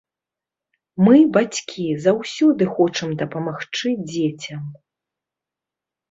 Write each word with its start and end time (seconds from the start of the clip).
Мы, 1.07 1.17
бацькі, 1.35 1.83
заўсёды 2.05 2.63
хочам 2.77 3.11
дапамагчы 3.19 3.93
дзецям. 4.13 4.63